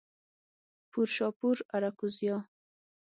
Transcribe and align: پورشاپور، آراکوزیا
پورشاپور، 0.91 1.57
آراکوزیا 1.75 2.37